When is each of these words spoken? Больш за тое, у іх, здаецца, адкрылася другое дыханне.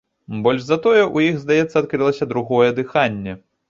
Больш 0.47 0.63
за 0.69 0.77
тое, 0.85 1.03
у 1.19 1.23
іх, 1.27 1.39
здаецца, 1.45 1.71
адкрылася 1.83 2.33
другое 2.35 2.69
дыханне. 2.83 3.43